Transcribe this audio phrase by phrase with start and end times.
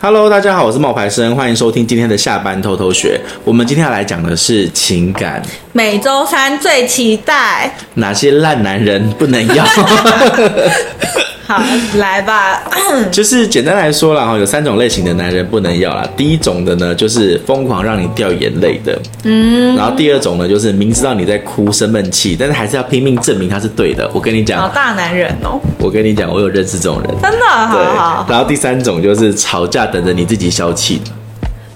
[0.00, 3.20] Hello，大家好，我是冒牌生，欢迎收听今天的下班偷偷学。
[3.42, 9.64] 我们今天要来讲的是情感，每周三最期待哪些烂男人不能要。
[11.48, 11.58] 好，
[11.98, 12.62] 来吧。
[13.10, 16.06] 就是简单来说啦，哈，有三种类型的男人不能要啦。
[16.14, 19.74] 第一种的呢，就是疯狂让你掉眼泪的，嗯。
[19.74, 24.08] 然后第二种呢，就是明知道你在哭生闷气，但是还是要拼命证明他是对的。
[24.12, 25.58] 我跟你讲，好大男人哦。
[25.78, 27.46] 我跟你讲，我有认识这种人，真的。
[27.46, 28.26] 好好。
[28.28, 31.00] 然后第三种就是吵架等着你自己消气。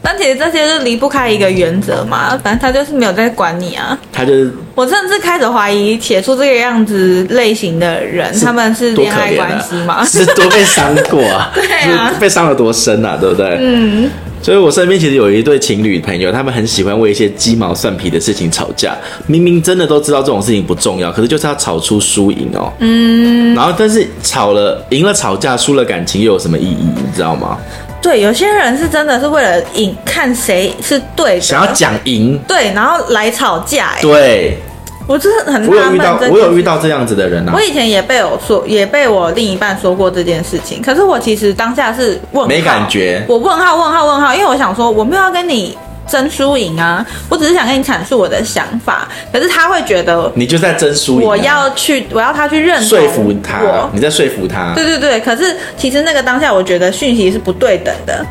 [0.02, 3.96] 但其实这些是离不开一个原则嘛，反正他就是没有在管你啊。
[4.12, 10.04] 他就是，我甚至开始怀疑写出这个样子类型的人，他们是恋爱关系吗？
[10.04, 11.50] 是多 被伤过啊？
[11.54, 13.16] 对啊，被伤了多深啊？
[13.20, 13.56] 对不对？
[13.60, 14.10] 嗯。
[14.42, 18.92] 所以我身边其实有一对情侣朋友，他们很喜欢为一些鸡毛蒜皮的事情吵架。
[19.28, 22.72] 明明真的都知道这种事情不重要，可是就是要吵出输赢哦。
[22.80, 23.54] 嗯。
[23.54, 26.76] 然后，但是吵了赢了吵架，输了感情又有什么意义？
[26.80, 27.56] 你知道吗？
[28.02, 33.92] 对，有些人是真的是为了赢，看谁是对的，想要讲赢，对，然后来吵架。
[34.02, 34.58] 对，
[35.06, 37.52] 我真的很我有遇到，我有遇到这样子的人啊。
[37.54, 40.82] 我以前也被我说，也被我另一半说过这件事情。
[40.82, 43.24] 可是我其实当下是问号，没感觉。
[43.28, 45.78] 我问号，问号，问号，因为我想说，我没有要跟你。
[46.12, 47.04] 争输赢啊！
[47.30, 51.26] 我只是想跟你阐述我的想法，可是他会觉得你就在争输赢。
[51.26, 54.74] 我要去，我要他去认同说服他，你在说服他。
[54.74, 58.22] 对对对，可是其实那个当下，我觉得讯息是不对等的。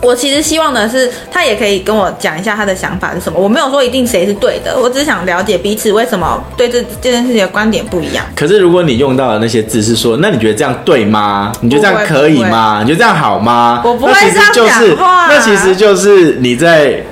[0.00, 3.38] 我其实希望的是，他也可以跟我讲一下他的想法是什么。
[3.38, 8.24] 我没有说一定谁是对的，我只是想了解彼此为什么对这这件事情的观点不一样。
[8.36, 11.52] 可是如果你用到的那些字是说，那你觉得这样对吗？
[11.60, 12.78] 你觉得这样可以吗？
[12.82, 13.82] 你觉得这样好吗？
[13.84, 15.26] 我不会这样讲话。
[15.26, 17.02] 那其实就是你在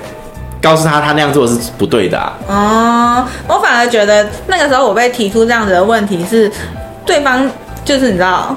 [0.62, 2.38] 告诉他，他那样做是不对的啊。
[2.46, 6.48] 哦，我反而觉得那个时候我被提出这样子的问题是，
[7.04, 7.50] 对方
[7.84, 8.56] 就是你知道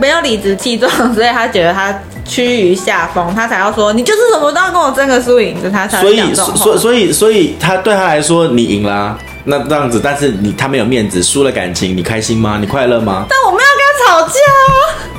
[0.00, 1.94] 没有理直气壮，所以他觉得他。
[2.24, 6.00] 趋于下风，他才要说你就是什么都要跟我争个输赢，就他才。
[6.00, 12.58] 所以，所以，所以他对他来说，你赢啦，那这样子，但是你他没有面子，输了感情，你开心吗？
[12.60, 13.26] 你快乐吗？
[13.28, 15.18] 但我们要跟他吵架啊。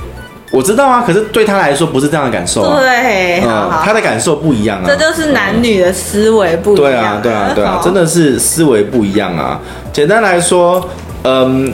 [0.51, 2.79] 我知道啊，可是对他来说不是这样的感受啊。
[2.79, 4.83] 对，嗯，他的感受不一样啊。
[4.85, 6.83] 这就是男女的思维不一样。
[6.83, 9.59] 对啊，对啊，对啊，真的是思维不一样啊。
[9.91, 10.87] 简单来说，
[11.23, 11.73] 嗯，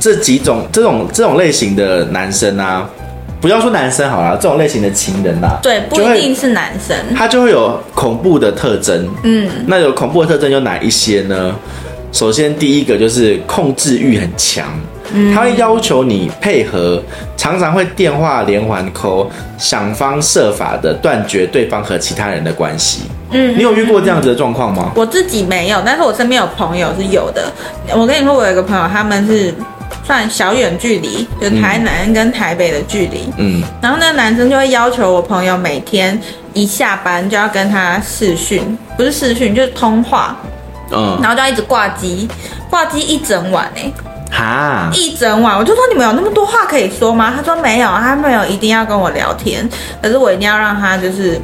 [0.00, 2.88] 这几种这种这种类型的男生啊。
[3.40, 9.08] 不要说男生好了，这种类型的情人啦，对，不一定是男生，他就会有恐怖的特征。
[9.22, 11.54] 嗯，那有恐怖的特征有哪一些呢？
[12.10, 14.66] 首先，第一个就是控制欲很强，
[15.12, 17.00] 嗯，他会要求你配合，
[17.36, 23.02] 常常会电话连环 call，想方设法的断绝对方和其他人的关系。
[23.30, 24.90] 嗯，你有遇过这样子的状况吗？
[24.96, 27.52] 我自己没有，但是我身边有朋友是有的。
[27.94, 29.54] 我跟你说，我有一个朋友，他们是。
[30.04, 33.28] 算小远距离，就台南跟台北的距离。
[33.36, 36.18] 嗯，然后那个男生就会要求我朋友每天
[36.54, 40.36] 一下班就要跟他视讯，不是视讯就是通话。
[40.90, 42.28] 嗯，然后就要一直挂机，
[42.70, 43.94] 挂机一整晚哎、欸。
[44.30, 47.32] 哈，一整晚，我就说你们有那么多话可以说吗？
[47.34, 49.66] 他说没有，他没有一定要跟我聊天，
[50.02, 51.40] 可是我一定要让他就是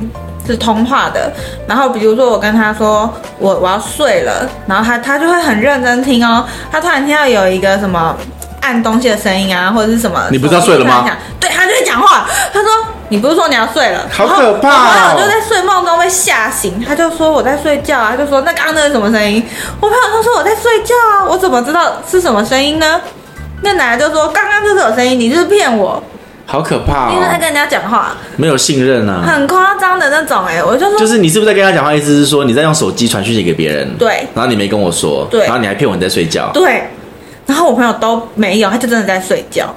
[0.47, 1.32] 是通话的。
[1.66, 6.44] 然后比如说我跟他说我我要睡了，然后他他就会很认真听哦。
[6.71, 8.16] 他突然听到有一个什么。
[8.60, 10.27] 按东西的声音啊，或者是什么？
[10.31, 11.05] 你不是要睡了吗？
[11.38, 12.27] 对，他就会讲话。
[12.50, 12.71] 他说
[13.10, 15.12] ：“你不是说你要睡了？”好可怕哦！
[15.12, 19.47] 我朋友就在睡梦中被吓醒，他就说：“我在睡觉啊。”他就说：“那刚刚那是什么声音？”
[19.82, 22.99] 我朋友都说：“我在睡觉啊，我怎么知道是什么声音呢？”
[23.61, 26.03] 那奶奶就说：“刚刚就是有声音，你就是骗我。”
[26.47, 27.12] 好可怕哦！
[27.15, 31.94] 因为他跟人家讲话没有信任啊，很夸张的那种哎，我就说，就是你是不是在跟他讲话？
[31.94, 33.88] 意思是说你在用手机传讯息给别人？
[33.99, 36.84] 对，然后你没跟我说，对，然后你还骗我你在睡觉，对。
[37.47, 39.75] 然后我朋友都没有，他就真的在睡觉，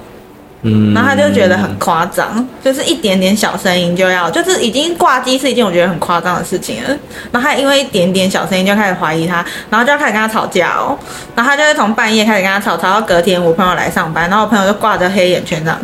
[0.62, 6.88] 嗯，然后他就觉得很夸张，就是一点点小声音就要，就是已经挂机是一件我觉得很夸张的事情了。
[7.30, 10.98] 然后他因为一点点小声音就开始怀疑他，然后就要开始跟他吵架哦。
[11.36, 15.78] 然后他就会从半夜开始跟他吵，吵到隔天我朋友来上班，然后我朋友就挂着黑眼圈这样，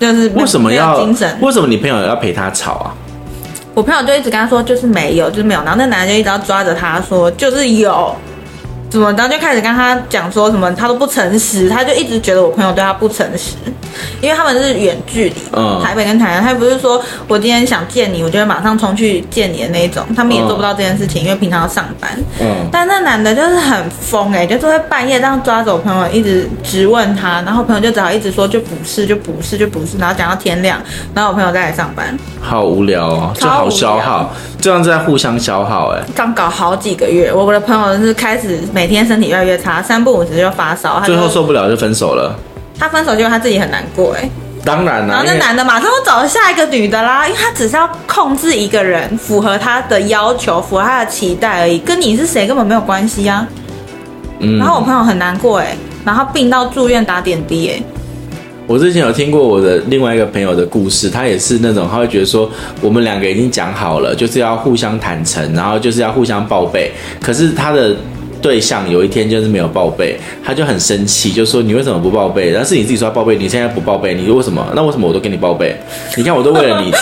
[0.00, 1.38] 就是为什么要精神？
[1.40, 2.94] 为什么你朋友要陪他吵啊？
[3.74, 8.16] 我朋友就一直跟他说就是没有，就是没有，然后那男的就一直要抓着他说就是有。
[8.88, 9.12] 怎么？
[9.12, 13.54] 然后就开始跟他讲说什么，他都不诚实，他就一直觉得我朋友对他不诚实，
[14.20, 22.10] 因为他们是远距离，嗯，台北跟台南，他不是说我今天想见你，我就会马上冲去见你的那一种，他们也做不到这件事情，因为平常要上班，
[22.40, 30.80] 嗯，但那男的就是很疯哎、欸，就是会半夜这样抓着我朋友，一直质问他，然后朋友就只好一直说就不是，就不是，就不是，然后讲到天亮，
[31.14, 34.32] 然后我朋友再来上班，好无聊哦，就好消耗，
[34.66, 38.58] 这样在互相消耗哎、欸，这样搞好几个月，我的朋友是开始。
[38.74, 42.36] 每天身体越来越差，三不五时就发烧，最后受不了就分手了。
[42.76, 44.28] 他分手就他自己很难过哎，
[44.64, 53.46] 当然了，然后那男的马上就找了下一个女的啦，因为他只是要控制一个人，符合他的要求，符合他的期待而已，跟你是谁根本没有关系啊。
[54.40, 54.58] 嗯。
[54.58, 57.80] 然后我朋友很难过哎，然后病到住院打点滴哎。
[58.66, 66.90] 我之前有听过我的另外一个朋友的故事，他也是那种他会觉得说，我们两个已经讲好了，就是要互相坦诚，然后就是要互相报备，
[67.20, 67.96] 可是他的。
[68.42, 72.52] 对象有一天就是没有报备，他就很生气，就说你为什么不报备？
[72.52, 74.64] 但是你自己说要报备，你现在不报备，你为什么？
[74.76, 75.74] 那为什么我都给你报备？
[76.16, 76.92] 你看我都为了你，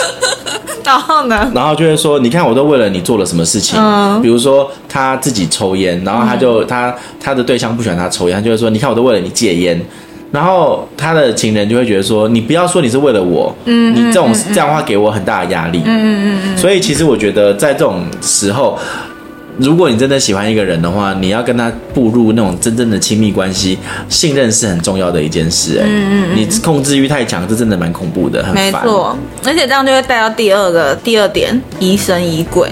[0.84, 1.50] 然后呢？
[1.52, 3.76] 然后就会说，你看我都为了你做了什么事情？
[3.82, 9.78] 嗯，比如说他自己抽烟，然后他就、嗯、他他的对象不喜欢他抽烟，他就会说，你看我都为了你戒烟。
[10.34, 16.58] 然后他的情人就会觉得说，你不要说你是为了我，嗯，你这种这样的话给我很大的压力，嗯嗯嗯嗯。
[16.58, 18.76] 所以其实我觉得在这种时候。
[19.56, 23.78] 如果你真的喜欢一个人的话，你要跟他步入那种真正的亲密关系，
[24.08, 25.78] 信任是很重要的一件事。
[25.78, 28.64] 哎，嗯嗯，你控制欲太强，这真的蛮恐怖的，很烦。
[28.64, 32.68] 没错，而且这样就会带到第二个第二点，疑神疑鬼，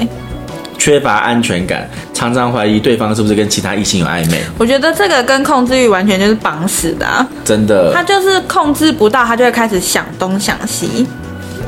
[0.77, 1.89] 缺乏安全感，
[2.23, 4.41] 常常怀疑对方是不是跟其他异性有暧昧。
[4.57, 7.93] 我觉得这个跟控制欲完全就是绑死的啊，真的。
[7.93, 11.05] 他就是控制不到，他就会开始想东想西。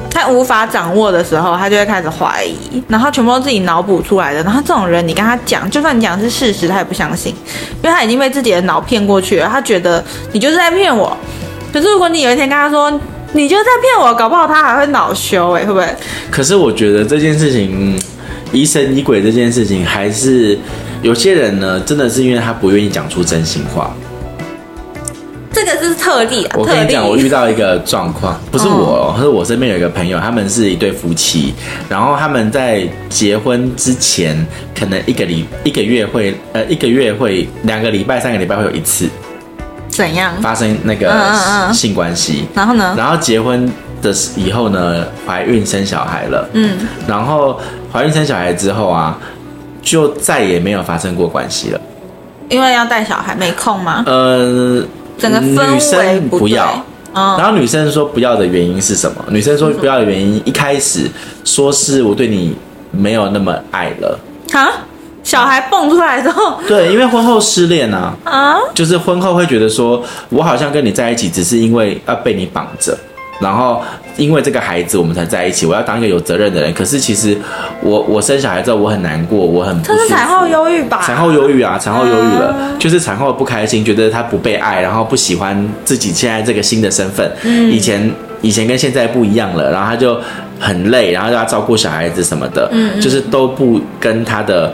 [0.08, 4.40] 他无法掌握的时候，他就会开始怀疑，然后全部都自己脑补出来的。
[4.44, 7.34] 然后这种人，你跟他讲，就算你讲的是事实，他也不相信，
[7.82, 9.48] 因为他已经被自己的脑骗过去了。
[9.50, 11.16] 他觉得你就是在骗我。
[11.72, 12.88] 可是如果你有一天跟他说
[13.32, 15.88] 你就是在骗我，搞不好他还会恼羞哎，会不会？
[16.30, 18.00] 可是我觉得这件事情
[18.54, 20.56] 疑神疑鬼这件事情，还是
[21.02, 23.92] 有些人呢，真的是因为他不愿意讲出真心话。
[25.52, 26.56] 这个是特例啊！
[26.58, 31.54] 我跟你讲，我遇到一个状况，不是我，是我身边有一个朋友，他们是一对夫妻，
[31.88, 34.44] 然后他们在结婚之前，
[34.78, 39.08] 可能一个礼一个月会，呃，一个月会两个礼拜、三个礼拜会有一次，
[39.88, 41.12] 怎样发生那个
[41.72, 42.46] 性关系？
[42.52, 42.94] 然后呢？
[42.98, 43.70] 然后结婚
[44.02, 47.60] 的以后呢，怀孕生小孩了，嗯，然后
[47.94, 49.16] 怀孕生小孩之后啊，
[49.80, 51.80] 就再也没有发生过关系了，
[52.48, 54.02] 因为要带小孩，没空吗？
[54.06, 54.84] 呃。
[55.16, 59.24] 整个女生不要，然后女生说不要的原因是什么？
[59.28, 61.08] 女生说不要的原因，一开始
[61.44, 62.52] 说是我对你
[62.90, 64.18] 没有那么爱了。
[64.52, 64.68] 啊？
[65.22, 66.58] 小孩蹦出来之后？
[66.66, 72.98] 对，因为婚后失恋啊，啊，就是婚后会觉得说，我好像跟你在一起，只是因为要被你绑着。
[73.38, 73.80] 然后
[74.16, 75.66] 因为这个孩子，我们才在一起。
[75.66, 76.72] 我要当一个有责任的人。
[76.72, 77.36] 可是其实
[77.82, 79.98] 我我生小孩之后，我很难过，我很不舒服。
[79.98, 81.02] 这是产后忧郁吧？
[81.04, 87.30] 产后忧郁啊，产后忧郁了，嗯、就是产后不开心，觉得他不被爱，然后不喜欢自己现在这个新的身份。
[87.42, 90.18] 嗯、以前以前跟现在不一样了，然后他就
[90.60, 92.70] 很累，然后要照顾小孩子什么的，
[93.00, 94.72] 就是都不跟他的。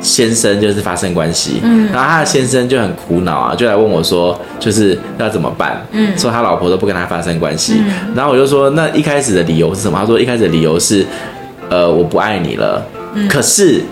[0.00, 5.80] 先生就是发生关系，嗯，然后他的先生就很苦恼啊，就来问我说，就是要怎么办？
[5.92, 9.98] 嗯，说他老婆都不跟他发生关系，嗯，然后我就说，那一开始的理由是什么？
[9.98, 11.04] 他说一开始的理由是，
[11.68, 12.82] 呃，我不爱你了。
[13.14, 13.82] 嗯，可是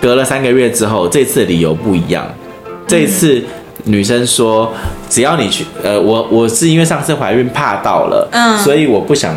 [0.00, 2.26] 隔了三个月之后，这次的理由不一样。
[2.86, 3.40] 这一次
[3.84, 4.72] 女生说，
[5.08, 9.34] 只要你去，呃，我我是因为上次怀孕怕到了，嗯，所以我不想。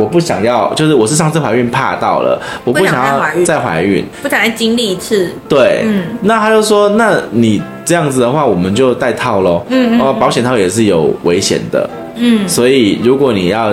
[0.00, 5.30] 我不想要，就是我是上次怀孕怕到了，我不想要再怀孕，不想再经历一次。
[5.48, 9.62] 对，嗯，那他就说，那你这样子的话，我们就戴套喽。
[9.68, 11.88] 嗯嗯，哦，保险套也是有危险的。
[12.16, 13.70] 嗯，所以如果你要，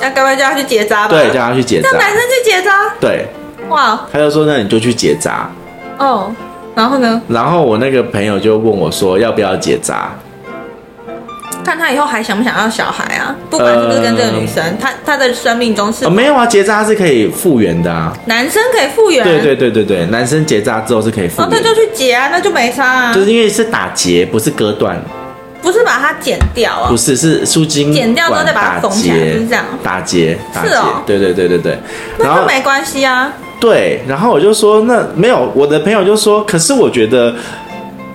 [0.00, 1.14] 那该不会叫他去结扎吧？
[1.14, 1.88] 对，叫他去结扎。
[1.90, 2.70] 让男生去结扎？
[3.00, 3.26] 对。
[3.70, 4.00] 哇。
[4.12, 5.50] 他就说，那你就去结扎。
[5.98, 6.30] 哦，
[6.74, 7.20] 然后呢？
[7.28, 10.12] 然后我那个朋友就问我说，要不要结扎？
[11.60, 13.34] 看他以后还想不想要小孩啊？
[13.48, 18.16] 不管是不是跟这个女生，他他的生命中是没有啊，结扎是可以复原的啊。
[18.26, 19.24] 男生可以复原？
[19.24, 21.46] 对对对对对，男生结扎之后是可以复原。
[21.46, 23.14] 哦，那就去结啊，那就没差啊。
[23.14, 25.00] 就是因为是打结，不是割断，
[25.62, 29.64] 不是把它剪掉啊，不是是输精剪掉之后再把它缝起来，是这样。
[29.82, 31.78] 打结，是哦，对对对对对，
[32.18, 33.32] 那就没关系啊。
[33.60, 37.34] 对，然后我就说那没有，我的朋友就说，可是我觉得，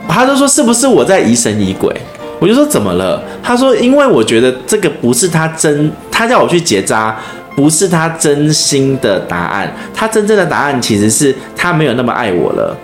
[0.07, 1.95] 他就说是不是我在疑神疑鬼？
[2.39, 3.21] 我就说怎么了？
[3.41, 7.15] 他说，因为我觉得这个不是他真，他叫我去结扎，
[7.55, 9.73] 不是他真心的答案。
[9.93, 12.75] 他真正的答案其实是他没有那么爱我了，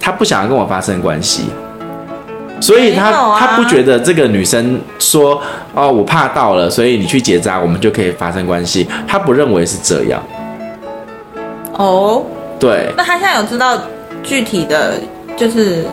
[0.00, 1.44] 他不想要跟我发生关系，
[2.60, 5.40] 所以他、啊、他不觉得这个女生说
[5.74, 8.88] 哦，我怕到了，所以你去结扎，我们就可以发生关系。
[9.06, 10.20] 他不认为是这样。
[11.74, 12.24] 哦，
[12.58, 12.92] 对。
[12.96, 13.78] 那他现在有知道
[14.24, 14.94] 具体的？
[15.38, 15.84] 就是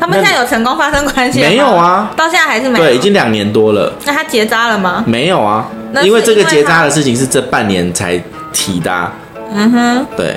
[0.00, 2.10] 他们现在有成功发生关系没有啊？
[2.16, 2.84] 到现在还是没有。
[2.84, 3.92] 对，已经两年多了。
[4.04, 5.04] 那他结扎了吗？
[5.06, 5.68] 没有啊，
[6.02, 8.20] 因为这个结扎的事情是这半年才
[8.52, 9.12] 提的啊。
[9.52, 10.36] 嗯哼，对。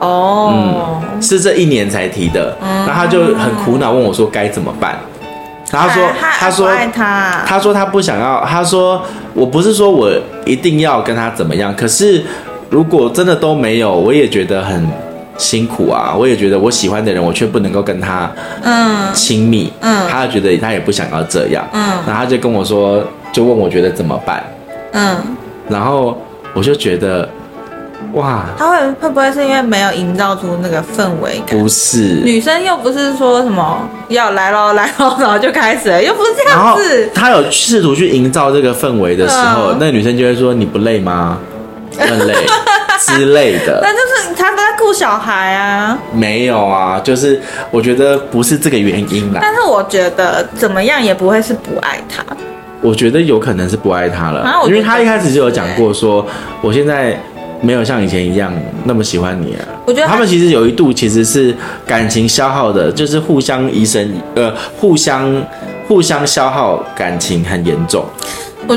[0.00, 2.56] 哦，嗯，是这一年才提的。
[2.60, 4.98] 然后他就很苦恼，问我说该怎么办。
[5.70, 6.08] 然后他说，
[6.38, 6.70] 他说，
[7.46, 8.44] 他说他不想要。
[8.44, 10.10] 他说我不是说我
[10.44, 12.24] 一定要跟他怎么样，可是
[12.70, 14.86] 如果真的都没有，我也觉得很
[15.36, 16.14] 辛苦啊。
[16.16, 18.30] 我也觉得我喜欢的人，我却不能够跟他
[18.62, 24.44] 嗯亲密，嗯，他觉得他也不想要这样，嗯，然后他就跟我说，就问我觉得怎么办，
[24.92, 25.16] 嗯，
[25.68, 26.16] 然后
[26.54, 27.28] 我就觉得。
[28.12, 31.58] 哇，他会会不会是因为没有营造出那个氛围感？
[31.58, 33.76] 不是，女生又不是说什么
[34.06, 37.10] 要来喽来喽，然后就开始了，又不是这样子。
[37.12, 41.38] 他有试图去营造这个氛围的时候，嗯、那个女生就会说：“你不累吗？
[41.98, 42.34] 很累
[43.06, 43.78] 之类的。
[43.82, 45.98] ”那就是他都在顾小孩啊。
[46.12, 49.40] 没有啊，就是我觉得不是这个原因啦。
[49.42, 52.24] 但是我觉得怎么样也不会是不爱他。
[52.80, 56.26] 我觉得有可能是不爱他了，啊、因为他一开始就有讲过说，
[56.60, 57.18] 我现在。
[57.62, 58.52] 没有像以前一样
[58.84, 59.64] 那么喜欢你啊！
[59.86, 61.54] 我觉得他们其实有一度其实是
[61.86, 65.42] 感情消耗的，就是互相医生呃，互相
[65.88, 68.04] 互相消耗感情很严重。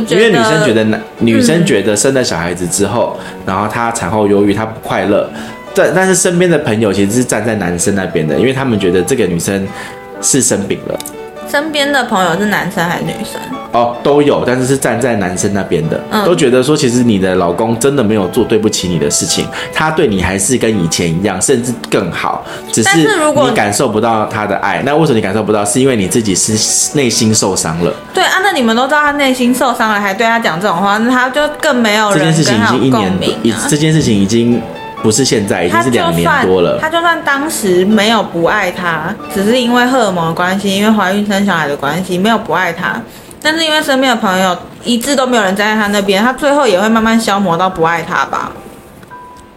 [0.10, 5.30] 因为女生觉得男女生觉得生了小孩子之后，然后她产后忧郁，她不快乐。
[5.74, 9.68] 但但是身边的朋友其实是站在男生那边的，因为他们觉得这个女生
[10.22, 11.00] 是生病了。
[11.50, 13.40] 身边的朋友是男生还是女生？
[13.74, 24.82] 哦，都有，但是是站在男生那边的，嗯、都觉得说，其实你的老公真的没有做对不起你的事情，他对你还是跟以前一样，甚至更好，只是你感受不到他的爱。
[24.86, 25.66] 那为什么你感受不到？
[25.66, 27.94] 是因为你自己是内心受伤了。
[28.14, 33.68] 对啊，那你们都知道他内心受伤了，还对他讲这种话，那他就更没有人跟他有共鸣啊。
[33.70, 34.62] 这件事情已经。
[35.04, 36.78] 不是现在，已经是两年多了。
[36.82, 43.02] 他就算当时没有不爱他，只是因为荷尔蒙的关系，因为怀孕生小孩的关系，没有不爱他。
[43.42, 48.52] 但是因为身边的朋友一致都没有人站在他那边，他最后也会慢慢消磨到不爱他吧。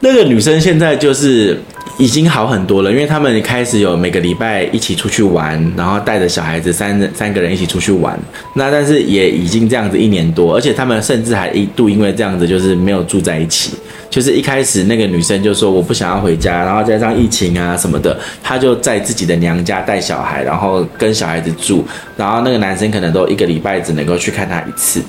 [0.00, 1.60] 那个女生现在就是。
[1.98, 8.18] 已经好很多了，因为他们开始有每个礼拜一起出去玩，然后带着小孩子三三个人一起出去玩。
[8.54, 13.74] 那但是也已经这样子一年多，而且他们甚至还一度因为这样子就是没有住在一起。
[14.10, 21.86] 就是一开始那个女生就说我不想要回家，然后加上疫情啊什么的，她就在自己的娘家带小孩，然后跟小孩子住。
[22.16, 25.00] 然后那个男生可能都一个礼拜只能够去看她一次，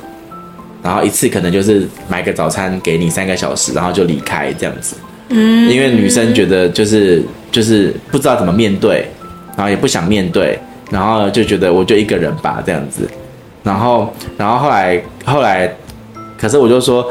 [0.84, 4.96] 然后一次可能就是买个早餐给你三个小时，然后就离开这样子。
[5.30, 9.08] 嗯，因为女生觉得就是就是不知道怎么面对，
[9.58, 10.60] 然后也不想面对，
[10.92, 13.10] 然后就觉得我就一个人吧这样子，
[13.64, 15.74] 然后然后后来后来，
[16.38, 17.10] 可是我就说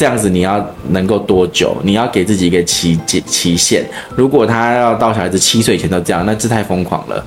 [0.00, 1.76] 这样子你要能够多久？
[1.82, 3.84] 你要给自己一个期期限。
[4.16, 7.22] 如果他要到小孩子七岁以前都这样，那这太疯狂了。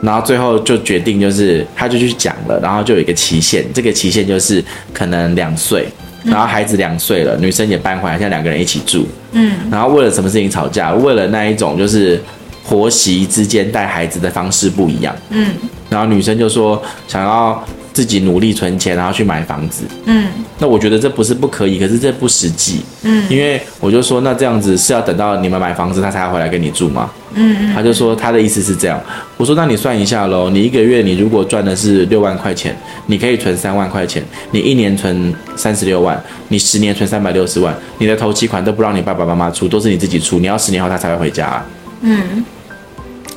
[0.00, 5.86] 然后最后就决定就是他就去讲了，然后就有一个期限，这个期限就是可能两岁。
[6.24, 9.06] 然后孩子两岁了，女生也搬回来，现在两个人一起住。
[9.32, 10.94] 嗯，然后为了什么事情吵架？
[10.94, 12.18] 为了那一种就是
[12.66, 15.14] 婆媳之间带孩子的方式不一样。
[15.28, 15.50] 嗯，
[15.90, 17.62] 然后女生就说想要。
[17.96, 19.84] 自己努力存钱，然后去买房子。
[20.04, 22.82] 嗯，那我觉得这不是不可以，可是这不实际。
[23.00, 27.10] 嗯，因为我就说，那这样子是要等到你们买房子，他才要回来跟你住吗？
[27.32, 27.74] 嗯嗯。
[27.74, 29.00] 他就说他的意思是这样。
[29.38, 32.76] 我说那你算一下喽，你一个月你如果赚的是六万块钱，
[33.06, 40.38] 你可以存三万块钱，你一年存三十六万，你十年存三百六十万，你的头期款都不让你爸爸妈妈出，都是你自己出。
[40.38, 41.66] 你要十年后他才会回家啊。
[42.02, 42.44] 嗯，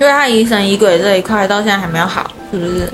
[0.02, 2.92] 因为他疑神疑鬼这一块到现在还没有好，是不是？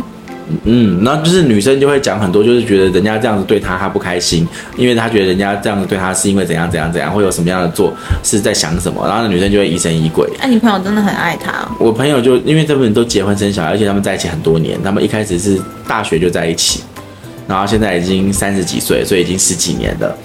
[0.63, 4.47] 嗯，然后就是女生就会讲很多，就是觉得人家这样子对她，她不开心，
[4.77, 7.91] 因为她觉得人家这样子对她是因为怎样怎样怎样，会有什么样的做，
[8.23, 10.29] 是在想什么，然后那女生就会疑神疑鬼。
[10.39, 11.71] 哎，你朋友真的很爱他哦？
[11.79, 16.81] 我朋友就因为这们都结婚生小孩，而且他们在一起很多年，他们一开始是大学就在一起，
[17.47, 20.15] 然后现在已经三十几岁，所以已经十几年了。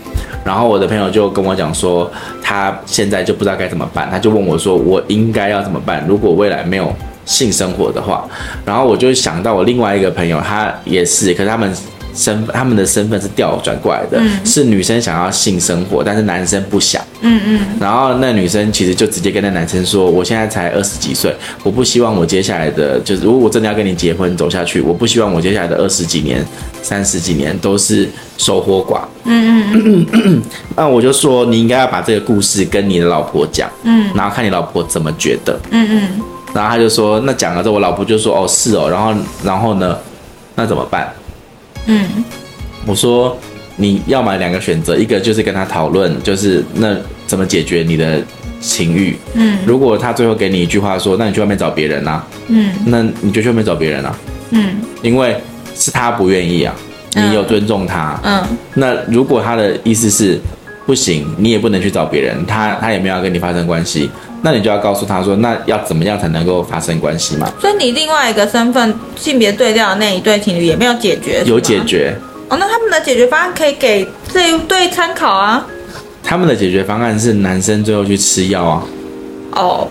[0.44, 2.10] 然后我的朋友就跟我讲说，
[2.42, 6.04] 他现在就不知道该怎么办，他就问我说，我应该要怎么办？
[6.06, 6.94] 如果未来没有。
[7.24, 8.26] 性生活的话，
[8.64, 11.72] 然后我就想到我另外一个朋友，他也是，可是他们
[12.14, 17.00] 身他们的身份是调转过来的，嗯、是女生想要性生活，但是男生不想。
[17.22, 17.60] 嗯嗯。
[17.78, 26.44] 然后那女生其实就直接跟那男生说：“我现在才二十几岁，我不希望我接下来的，就是如果我真的要跟你结婚走下去，我不希望我接下来的二十几年、
[26.82, 28.08] 三十几年都是
[28.38, 30.42] 守活寡。”嗯嗯嗯。
[30.74, 35.60] 那我就说你应该要把这个故事跟你的老婆讲，嗯，然后看你老婆怎么觉得。
[35.70, 36.22] 嗯嗯。
[36.54, 39.14] 然后他就说，那讲了之后，我老婆就说，哦，是哦，然后，
[39.44, 39.96] 然后呢，
[40.54, 41.12] 那怎么办？
[41.86, 42.06] 嗯，
[42.86, 43.36] 我说
[43.76, 48.20] 你要买两个选择，一个就是跟他讨论，就是那怎么解决你的
[48.60, 49.16] 情欲。
[49.34, 52.26] 嗯，如果他最后给你一句话说，那你去外面找别人啊。
[52.48, 54.16] 嗯，那你就去外面找别人啊。
[54.50, 55.36] 嗯，因为
[55.74, 56.74] 是他不愿意啊，
[57.14, 58.20] 你有尊重他。
[58.24, 58.42] 嗯，
[58.74, 60.38] 那如果他的意思是
[60.86, 64.10] 不行，你也不能去找别人，他他也没有要跟你发生关系。
[64.42, 67.46] 那你就要告诉他说，那要怎么样才能够发生关系嘛？
[67.60, 72.16] 所以你另外一个身份性别对调的那一对情侣也没有解决，有解决，
[72.48, 75.66] 哦，那他们的解决方案可以给这一对参考啊。
[76.22, 78.82] 他们的解决方案是男生最后去吃药啊。
[79.52, 79.86] 哦，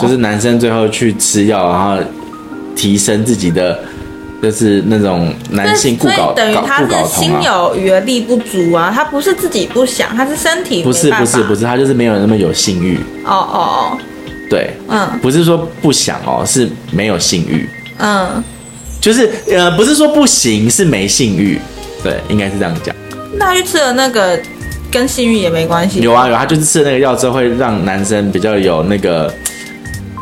[0.00, 2.02] 就是男生最后去吃药，然后
[2.74, 3.78] 提升自己的，
[4.42, 12.98] 就是那种男性固搞，等于他是心有余而力不足啊，他不是自己不想，他是身体不是不是不是，他就是没有那么有性欲。
[13.24, 13.98] 哦哦哦，
[14.48, 17.68] 对，嗯，不是说不想哦，是没有性欲。
[17.98, 18.42] 嗯，
[19.00, 21.60] 就是呃，不是说不行，是没性欲。
[22.02, 22.94] 对，应该是这样讲。
[23.38, 24.38] 那他去吃了那个。
[24.88, 26.00] 跟性欲也没关系。
[26.00, 29.30] 有啊有，他就是吃了那个药之后，会让男生比较有那个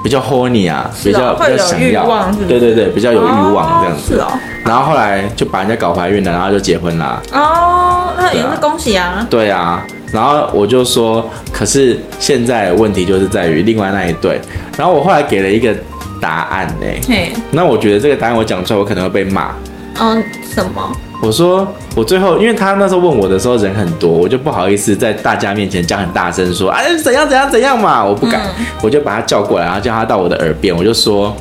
[0.05, 4.15] 比较 horny 啊，比较比较想要，对对对，比较有欲望这样子。
[4.15, 4.27] 是哦。
[4.63, 7.23] 然后后来就把人家搞怀孕了，然后就结婚啦。
[7.33, 9.27] 哦，那也是恭喜啊。
[9.31, 9.83] 对啊。
[10.13, 14.39] 然后我就说，可是现在问题就是在于另外那一对。
[14.77, 15.75] 然后我后来给了一个
[16.21, 16.87] 答案呢。
[17.09, 17.33] 欸。
[17.51, 19.53] 那我觉得这个答案我讲出来，我可能会被骂。
[20.01, 20.25] 嗯，
[20.55, 20.93] 什么？
[21.23, 31.35] 我说，我最后，因为他那时候问我的时候人很多，我就不好意思在大家面前讲很大声说，哎，怎样怎样怎样嘛，我不敢，嗯、我就把他叫过来，然后叫他到我的耳边，我就说。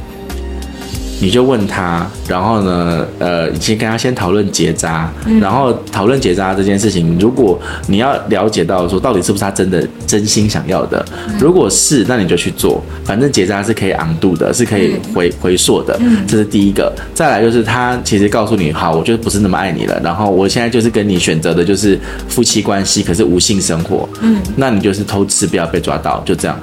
[1.24, 7.18] 你就问他，然后呢，呃，先跟他先讨论结扎，嗯、然后讨论结扎这件事情。
[7.18, 16.94] 如果你要了解到说到底是不是他真的真心想要的，嗯、如果是，那你就去做，反正结扎是可以 undo 的，是可以回、嗯、回溯的，嗯、这是第一个。
[17.13, 26.60] 再来就是他其实告诉你，好，我就不是那么爱你了，然后我现在就是跟你选择的就是夫妻关系，可是无性生活，嗯，那你就是偷吃，不要被抓到，就这样。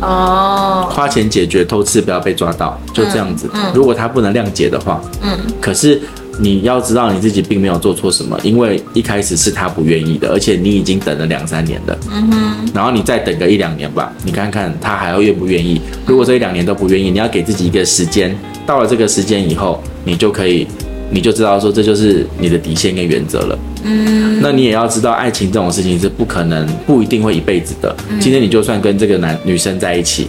[0.00, 3.48] 哦，花钱解决偷吃，不要被抓到，就这样子。
[3.52, 6.00] 嗯嗯、如果他不能谅解的话，嗯，可是
[6.38, 15.80] 你要知道你自己并没有做错什么，因为一开始是他不愿意的，而且你已经等了两三年了，嗯哼，然后你再等个一两年吧，你看看他还要愿不愿意。
[16.06, 20.66] 如果这一两年都不愿意，你要给自己一个时间，到了这个时间以后，你就可以。
[21.10, 23.58] 你就知道说，这就是你的底线跟原则了。
[23.82, 27.94] 嗯，那你也要知道，爱情这种事情是不可能、不一定会一辈子的。
[28.10, 30.28] 嗯、今天你就算跟这个男女生在一起，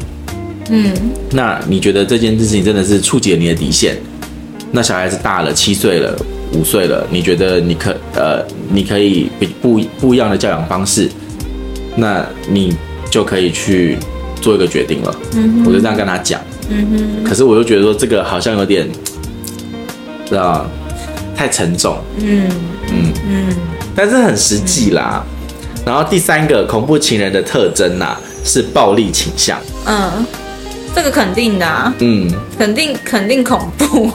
[0.70, 0.94] 嗯，
[1.32, 3.98] 那你觉得这件事情真的是触及了你的底线？
[4.72, 6.16] 那小孩子大了，七岁了，
[6.54, 11.10] 五岁了，你觉得你可呃，你可以不不不一样的教养方式，
[11.98, 12.74] 那你
[13.12, 13.98] 就可以去
[14.40, 15.16] 做一个决定了。
[15.36, 16.40] 嗯，我就这样跟他讲。
[16.70, 18.88] 嗯哼，可是我又觉得说，这个好像有点。
[20.30, 20.70] 知道，
[21.40, 21.98] 太沉重。
[22.18, 22.52] 嗯
[22.92, 23.56] 嗯嗯，
[23.96, 25.24] 但是很实际啦。
[25.26, 29.58] 嗯、然后第三个恐怖情人的特征呐、啊，是暴力倾向。
[29.86, 30.26] 嗯，
[30.94, 31.94] 这个肯定的、啊。
[32.00, 34.12] 嗯，肯定肯定恐怖。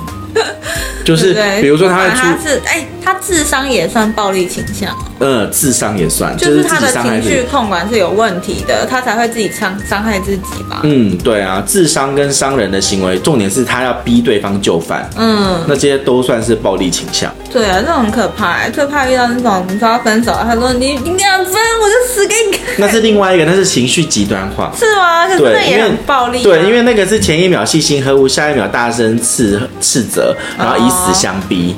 [1.02, 1.32] 就是，
[1.62, 4.96] 比如说他会出，他是哎，他智商也算暴力倾向。
[5.18, 10.80] 呃，智商也算，就是他的情绪控管是有问题的，他才会自己伤伤害自己吧？
[10.82, 15.08] 嗯，对啊，智商跟伤人的行为，重点是他要逼对方就范。
[15.16, 17.32] 嗯，那这些都算是暴力倾向。
[17.52, 22.60] 对啊，这种很可怕，最怕遇到那种你说要分手，他说你你要分，我就死给你看。
[22.78, 24.72] 那是另外一个，那是情绪极端化。
[24.76, 25.28] 是吗？
[25.28, 26.42] 可是那也很暴力啊。
[26.42, 31.76] 对，因为那个是前一秒细心呵护，下一秒大声斥斥责，然后以死相逼。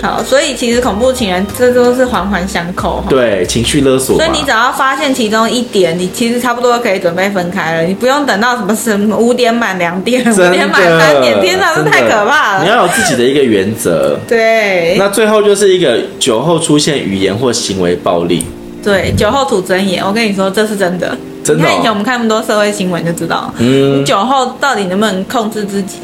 [0.00, 4.16] 好，所以其实恐怖情人这都是环环相扣，对，情绪勒索。
[4.16, 12.62] 所以你只要发现其中一点，你其实差不多可以准备分开了，你不用等到什么什么五点满两点， 五点满三点，天哪，这太可怕了。
[12.62, 14.16] 你要有自己的一个原则。
[14.28, 14.96] 对。
[14.98, 18.44] 那最后就是一个酒后出现语言或行为暴力。
[18.84, 21.16] 对，酒后吐真言，我跟你说这是真的。
[21.42, 21.66] 真的哦？
[21.66, 25.96] 你看以前我们看那么多社会新闻就知道，嗯，你酒后到底能不能控制自己？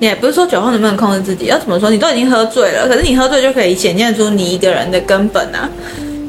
[0.00, 1.90] 也不是说酒后能不能控制自己，要怎么说？
[1.90, 5.68] 你都已经喝醉了，可是你喝醉就可以显现出你一个人的根本啊，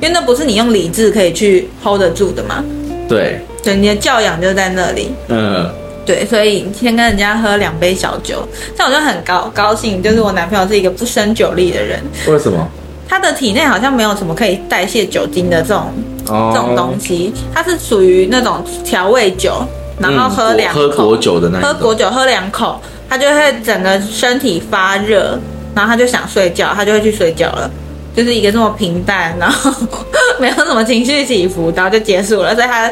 [0.01, 2.63] 因为那不是你用理智可以去 hold 得住的嘛。
[3.07, 5.11] 对，对，你的教养就在那里。
[5.27, 5.69] 嗯，
[6.05, 10.01] 对，所以先跟人家喝两杯小酒，这样我就很高高兴。
[10.01, 11.99] 就是我男朋友是一个不生酒力的人。
[12.27, 12.67] 为什么？
[13.07, 15.91] 他的体内好像没有什么可以代谢酒精的这种、
[16.27, 19.63] 哦、这种东西，他是属于那种调味酒，
[19.99, 22.79] 然后喝两喝果酒的那喝果酒喝两口。
[23.09, 25.39] 他就会整个身体发热，
[25.73, 27.69] 然后他就想睡觉，他就会去睡觉了，
[28.15, 29.71] 就是一个这么平淡，然后
[30.39, 32.53] 没有什么情绪起伏，然后就结束了。
[32.53, 32.91] 所以他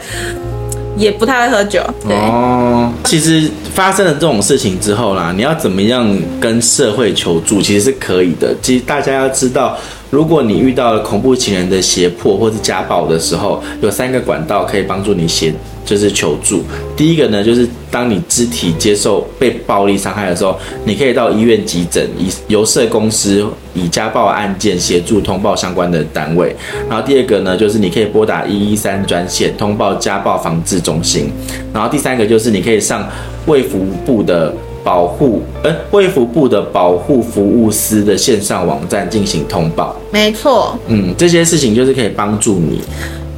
[0.98, 1.82] 也不太会喝酒。
[2.08, 8.56] 对哦，其实发生了这种事情之后啦，你要怎么样跟社会求助，其实是可以的。
[8.62, 9.78] 其实大家要知道，
[10.10, 15.54] 如果你遇到了恐怖情人的胁迫或是家暴的时候，有三个管道可以帮助你协。
[15.88, 16.62] 就是求助。
[16.98, 26.54] 第一个呢，就是当你肢体接受被暴力伤害的时候，你可以到医院急诊，以由社公司以家暴案件协助通报相关的单位。
[26.90, 31.32] 然后第二个呢，就是你可以拨打一一三专线通报家暴防治中心。
[31.74, 33.08] 然后第三个就是你可以上
[33.46, 34.54] 卫福部的。
[34.88, 39.94] 保护，呃，卫福部的保护服务司的线上网站进行通报。
[40.12, 42.82] 没错，嗯，这些事情就是可以帮助你。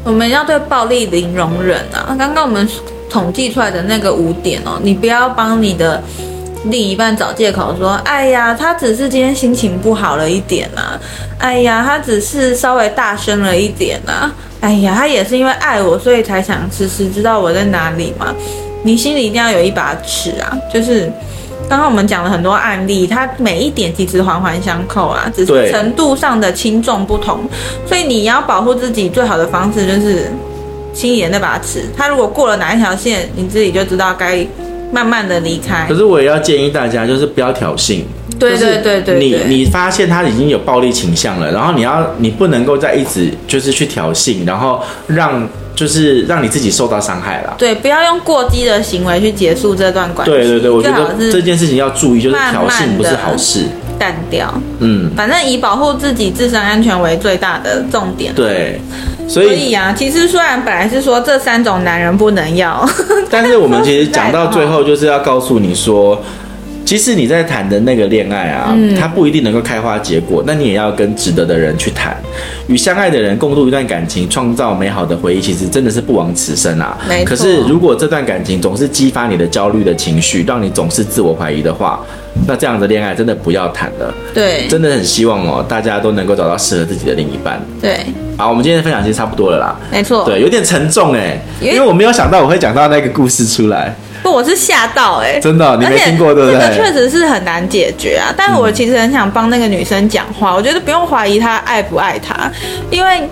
[0.04, 2.16] 我们要对暴力零容忍啊！
[2.20, 2.70] 刚刚我们
[3.10, 6.00] 统计出来的那个五点哦，你不要帮你的
[6.66, 11.02] 另一半找借口说，哎呀，他只是今天心情不好了一点啊，
[11.40, 14.32] 哎呀，他只是稍微大声了一点啊，
[14.62, 18.36] 哎呀，他也是因为爱我，所以才想时时知道我在哪里嘛。
[18.82, 20.58] 你心里一定要有一把尺啊！
[20.74, 21.12] 就是
[21.70, 27.42] 刚刚我们讲了很多案例，它每一点其实环环相扣啊，只是程度上的轻重不同。
[27.86, 30.32] 所以你要保护自己最好的方式就是
[30.94, 31.86] 心里的那把尺。
[31.96, 34.44] 它如果过了哪一条线，你自己就知道该
[34.92, 35.86] 慢慢的离开。
[35.88, 38.02] 可是我也要建议大家，就是不要挑衅。
[38.38, 45.48] 对对对对，你你发现他已经有暴力倾向了，然后你要你不能够再一直就是去挑衅，然后让。
[45.76, 47.56] 就是让你自己受到伤害了。
[47.58, 50.34] 对，不要用过激的行为去结束这段关系。
[50.34, 53.62] 对对对，我觉得这件事情要注意，就是挑衅不是好事。
[53.98, 54.54] 淡掉。
[54.80, 58.36] 嗯，反正以保护自己自身安全为最大的重点。
[58.36, 58.82] 对，
[59.26, 62.86] 所以，所以啊，其实虽然本来是说这三种男人不能要，
[63.32, 66.22] 但是我们其实讲到 最后就是要告诉你说。
[66.90, 72.18] 其实你在谈的那个恋爱啊，嗯，它不一定能够开花结果，那你也要跟值得的人去谈，
[72.66, 76.98] 与相爱的人共度一段感情，创造美好的回忆，其实真的是不枉此生啊。
[77.24, 82.04] 可是如果这段感情总是激发你的焦虑的情绪，让你总是自我怀疑的话，
[82.48, 84.12] 那这样的恋爱真的不要谈了。
[84.34, 87.62] 对，真的很希望哦，大家都能够找到适合自己的另一半。
[87.80, 88.00] 对，
[88.36, 89.80] 好，我们今天的分享其实差不多了啦。
[89.92, 90.26] 没错。
[90.26, 93.96] 对，有点沉重哎，因为我没有想到我会讲到那个故事出来。
[94.30, 96.60] 不，我是吓到哎、欸，真的，你没听过对不对？
[96.60, 98.34] 这个确实是很难解决啊。
[98.38, 102.50] 但我其实很想帮那个女生讲话，我觉得不用怀疑她爱不爱他，
[102.92, 103.28] 因为，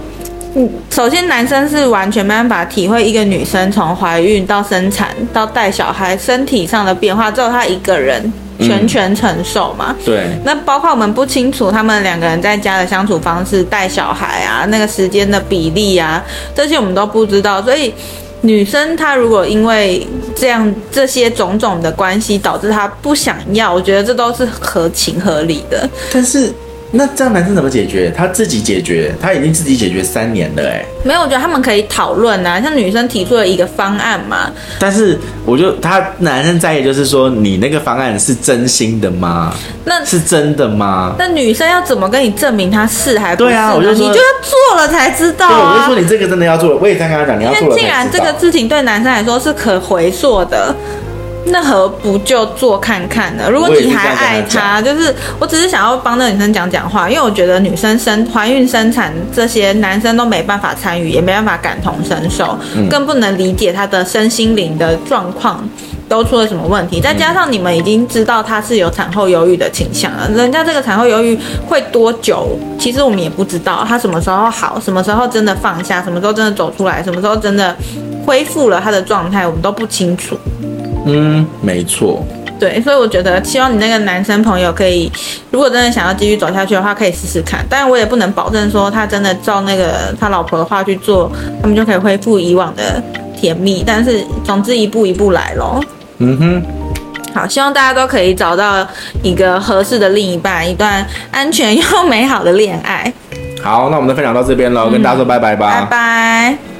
[0.55, 9.95] 嗯，首先男生是完全没办法体会一个女生从怀孕到生产到带小孩身体上的变化，只有他一个人全权承受嘛。
[10.03, 10.27] 对。
[10.43, 16.23] 那包括我们不清楚他们两个人在家的相处方式、带小孩啊，那个时间的比例啊，
[16.55, 17.93] 这些我们都不知道，所以。
[18.41, 25.89] 女生她如果因为这样这些种种的关系导致她不想要，我觉得这都是合情合理的。
[26.11, 26.53] 但是。
[26.91, 28.13] 那这样男生怎么解决？
[28.15, 34.49] 他自己解决，他已经自己解决三年了，哎，没有，我觉得他们可以讨论啊，像女生提出了一个方案嘛。
[34.79, 39.53] 但是，我就他男生在意，就是说，你那个方案是真心的吗？
[39.83, 41.15] 那是真的吗？
[41.19, 43.49] 那女生要怎么跟你证明他是还不是？
[43.49, 45.49] 对啊，我就说你就要做了才知道啊。
[45.49, 47.65] 对，我就说你这个真的要做了，我也在跟他讲，你要做了。
[47.67, 50.73] 因为既然这个事情对男生来说是可回溯的。
[51.49, 53.49] 那何不就做看看呢？
[53.49, 62.57] 如果你还爱他，就是我只是想要帮那个女生讲讲话，因为我觉得女生生怀孕、生产这些，男生都没办法参与，也没办法感同身受，
[62.89, 65.67] 更不能理解他的身心灵的状况
[66.09, 66.99] 都出了什么问题。
[66.99, 72.57] 再加上你们已经知道他是有产后忧郁的倾向了，人家这个产后忧郁会多久？
[72.77, 77.75] 其实我们也不知道，他什么时候好，什么时候真的放下，什么时候真的走出来，什么时候真的
[78.25, 80.37] 恢复了他的状态，我们都不清楚。
[81.07, 82.25] 嗯，没错。
[82.59, 85.11] 对，所以我觉得，希望你那个男生朋友可以，
[85.51, 87.63] 如果真的想要继续走下去的话，可以试试看。
[87.69, 93.01] 当然，我也不能保证说他真的照那个他老婆的话去做，他们就可以恢复以往的
[93.39, 93.83] 甜蜜。
[93.85, 95.83] 但是，总之一步一步来咯。
[96.17, 96.63] 嗯哼。
[97.35, 98.87] 好，希望大家都可以找到
[99.21, 103.13] 一个合适的另一半，一段安全又美好的恋爱。
[103.61, 105.81] 好，那我们的分享到这边喽，跟大家说拜拜吧。
[105.81, 106.76] 拜拜。